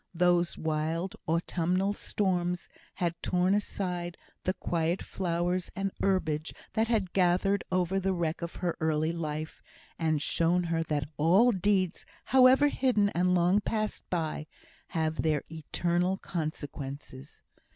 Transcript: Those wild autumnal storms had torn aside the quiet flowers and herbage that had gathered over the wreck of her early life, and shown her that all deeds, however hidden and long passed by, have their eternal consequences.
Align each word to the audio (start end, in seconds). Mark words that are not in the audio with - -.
Those 0.15 0.57
wild 0.57 1.15
autumnal 1.27 1.93
storms 1.93 2.67
had 2.95 3.13
torn 3.21 3.53
aside 3.53 4.17
the 4.45 4.55
quiet 4.55 5.03
flowers 5.03 5.69
and 5.75 5.91
herbage 6.01 6.55
that 6.73 6.87
had 6.87 7.13
gathered 7.13 7.63
over 7.71 7.99
the 7.99 8.11
wreck 8.11 8.41
of 8.41 8.55
her 8.55 8.75
early 8.79 9.11
life, 9.13 9.61
and 9.99 10.19
shown 10.19 10.63
her 10.63 10.81
that 10.81 11.07
all 11.17 11.51
deeds, 11.51 12.07
however 12.25 12.67
hidden 12.69 13.09
and 13.09 13.35
long 13.35 13.59
passed 13.61 14.03
by, 14.09 14.47
have 14.87 15.21
their 15.21 15.43
eternal 15.51 16.17
consequences. 16.17 17.43